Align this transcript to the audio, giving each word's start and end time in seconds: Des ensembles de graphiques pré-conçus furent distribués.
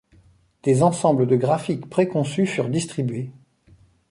Des 0.63 0.81
ensembles 0.81 1.27
de 1.27 1.35
graphiques 1.35 1.87
pré-conçus 1.87 2.47
furent 2.47 2.69
distribués. 2.69 3.29